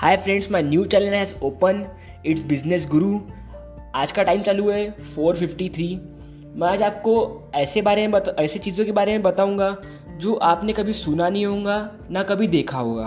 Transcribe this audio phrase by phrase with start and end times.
[0.00, 1.84] Hi friends my new channel has open
[2.26, 3.20] its business Guru
[3.94, 5.98] आज का time चालू है 4:53
[6.56, 9.76] मैं आज आपको ऐसे बारे में बता, ऐसे चीज़ों के बारे में बताऊँगा,
[10.16, 13.06] जो आपने कभी सुना नहीं होगा, ना कभी देखा होगा।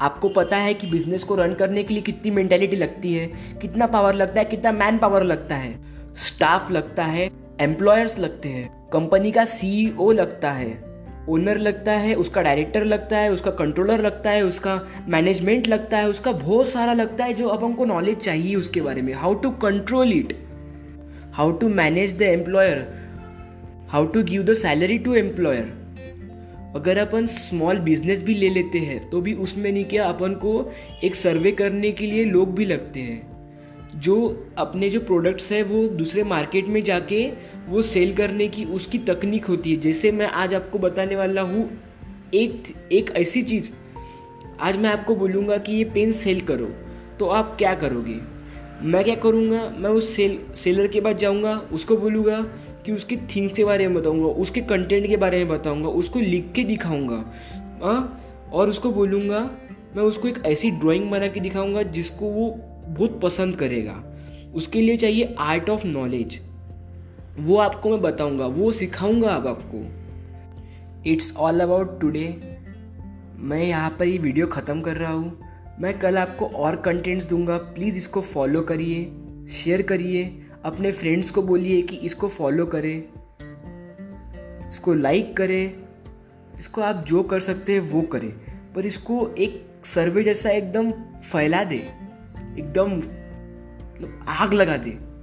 [0.00, 3.26] आपको पता है कि बिज़नेस को रन करने के लिए कितनी मेंटेलिटी लगती है,
[3.62, 5.78] कितना पावर लगता है, कितना मैन पावर लगता है।
[6.14, 7.30] स्टाफ लगता है
[7.60, 10.93] एम्प्लॉयर्स लगते हैं कंपनी का सीईओ लगता है।
[11.28, 16.08] ओनर लगता है, उसका डायरेक्टर लगता है, उसका कंट्रोलर लगता है, उसका मैनेजमेंट लगता है,
[16.08, 19.50] उसका बहुत सारा लगता है जो अब हमको नॉलेज चाहिए उसके बारे में। How to
[19.62, 20.36] control it
[21.32, 22.86] how to manage the employer
[23.88, 25.72] how to give the salary to employer
[26.76, 30.70] अगर अपन स्मॉल बिज़नेस भी ले लेते हैं तो भी उसमें नहीं क्या, अपन को
[31.04, 33.33] एक सर्वे करने के लिए लोग भी लगते हैं।
[33.94, 37.26] जो अपने जो प्रोडक्ट्स है वो दूसरे मार्केट में जाके
[37.68, 41.70] वो सेल करने की उसकी तकनीक होती है। जैसे मैं आज आपको बताने वाला हूँ,
[42.34, 43.70] एक एक ऐसी चीज़।
[44.60, 46.68] आज मैं आपको बोलूँगा कि ये पेन सेल करो।
[47.18, 48.18] तो आप क्या करोगे?
[48.82, 49.68] मैं क्या करूँगा?
[49.78, 52.40] मैं उस सेल सेलर के पास जाऊँगा, उसको बोलूँगा
[52.86, 56.52] कि उसकी थिंग के बारे में बताऊँगा, उसके कंटेंट के बारे में बताऊँगा, उसको लिख
[56.54, 57.24] के दिखाऊँगा
[57.82, 58.20] हाँ?
[58.52, 59.50] और उसको बोलूँगा,
[59.96, 62.56] मैं उसको एक ऐसी ड्राइंग बना के दिखाऊँगा जिसको वो
[62.88, 64.04] बहुत पसंद करेगा।
[64.54, 66.40] उसके लिए चाहिए आर्ट ऑफ़ नॉलेज
[67.38, 70.04] वो आपको मैं बताऊँगा, वो सिखाऊँगा अब आपको।
[71.10, 72.58] इट्स ऑल अबाउट टुडे
[73.36, 75.40] मैं यहाँ पर ये वीडियो ख़त्म कर रहा हूँ।
[75.80, 79.12] मैं कल आपको और कंटेंट्स दूँगा। प्लीज़ इसको फॉलो करिए
[79.48, 83.04] शेयर करिए। अपने फ्रेंड्स को बोलिए कि इसको फॉलो करें।
[84.68, 85.72] इसको लाइक करें।
[86.58, 88.30] इसको आप जो कर सकते हैं, वो करें।
[88.74, 92.03] पर इसको एक सर्वे जैसा एकदम फैला दे।
[92.58, 95.13] एकदम मतलब आग लगा दे।